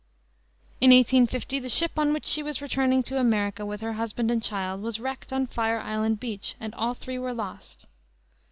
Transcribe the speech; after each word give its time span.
In 0.81 0.89
1850 0.89 1.59
the 1.59 1.69
ship 1.69 1.91
on 1.99 2.11
which 2.11 2.25
she 2.25 2.41
was 2.41 2.59
returning 2.59 3.03
to 3.03 3.19
America, 3.19 3.67
with 3.67 3.81
her 3.81 3.93
husband 3.93 4.31
and 4.31 4.41
child, 4.41 4.81
was 4.81 4.99
wrecked 4.99 5.31
on 5.31 5.45
Fire 5.45 5.79
Island 5.79 6.19
beach 6.19 6.55
and 6.59 6.73
all 6.73 6.95
three 6.95 7.19
were 7.19 7.33
lost. 7.33 7.85